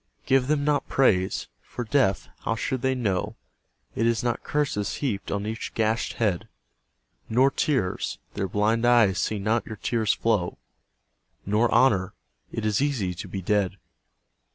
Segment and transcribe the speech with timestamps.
[0.25, 1.47] Give them not praise.
[1.61, 3.35] For, deaf, how should they know
[3.93, 6.47] It is not curses heaped on each gashed head?
[7.29, 8.17] Nor tears.
[8.33, 10.57] Their blind eyes see not your tears flow.
[11.45, 12.15] Nor honour.
[12.51, 13.77] It is easy to be dead.